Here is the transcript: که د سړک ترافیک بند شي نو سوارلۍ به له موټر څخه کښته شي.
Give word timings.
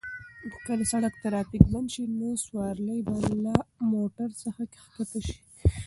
که 0.65 0.73
د 0.79 0.81
سړک 0.91 1.13
ترافیک 1.23 1.63
بند 1.73 1.87
شي 1.93 2.03
نو 2.19 2.29
سوارلۍ 2.45 2.99
به 3.07 3.15
له 3.43 3.55
موټر 3.91 4.29
څخه 4.43 4.61
کښته 4.73 5.19
شي. 5.27 5.37